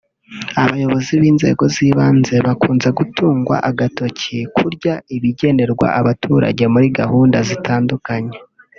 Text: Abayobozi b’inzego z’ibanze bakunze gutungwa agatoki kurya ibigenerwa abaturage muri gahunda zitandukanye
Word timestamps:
Abayobozi 0.63 1.13
b’inzego 1.21 1.63
z’ibanze 1.73 2.35
bakunze 2.45 2.89
gutungwa 2.99 3.55
agatoki 3.69 4.37
kurya 4.55 4.93
ibigenerwa 5.15 5.87
abaturage 5.99 6.63
muri 6.73 6.87
gahunda 6.99 7.37
zitandukanye 7.51 8.35